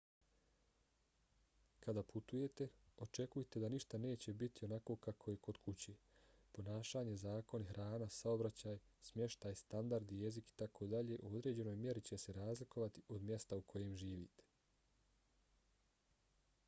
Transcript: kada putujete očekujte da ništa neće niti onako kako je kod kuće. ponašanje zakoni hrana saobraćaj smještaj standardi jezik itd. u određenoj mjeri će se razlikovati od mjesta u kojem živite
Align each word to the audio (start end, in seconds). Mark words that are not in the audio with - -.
kada 1.85 2.03
putujete 2.11 2.65
očekujte 3.05 3.59
da 3.63 3.67
ništa 3.73 3.97
neće 4.05 4.33
niti 4.39 4.63
onako 4.67 4.95
kako 5.07 5.29
je 5.33 5.37
kod 5.47 5.59
kuće. 5.65 5.93
ponašanje 6.55 7.13
zakoni 7.25 7.67
hrana 7.73 8.07
saobraćaj 8.15 8.79
smještaj 9.09 9.57
standardi 9.61 10.19
jezik 10.21 10.49
itd. 10.55 10.93
u 11.27 11.35
određenoj 11.41 11.75
mjeri 11.85 12.01
će 12.11 12.19
se 12.25 12.33
razlikovati 12.39 13.03
od 13.09 13.29
mjesta 13.29 13.55
u 13.57 13.61
kojem 13.61 13.93
živite 14.05 14.49